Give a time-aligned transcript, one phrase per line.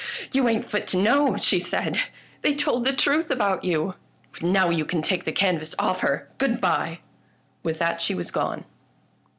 [0.33, 1.99] "You ain't fit to know," she said;''
[2.41, 3.93] they told the truth about you!
[4.41, 6.27] Now you can take the can vas off her.
[6.39, 7.01] Good bye!"
[7.61, 8.65] With that she was gone.